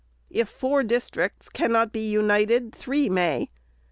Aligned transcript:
If 0.31 0.49
four 0.49 0.81
districts 0.81 1.47
cannot 1.47 1.91
be 1.91 2.09
united, 2.09 2.73
three 2.73 3.07
may. 3.07 3.51